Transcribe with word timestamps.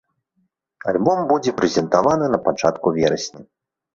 Альбом 0.91 1.19
будзе 1.31 1.51
прэзентаваны 1.59 2.31
на 2.37 2.39
пачатку 2.47 2.95
верасня. 2.97 3.41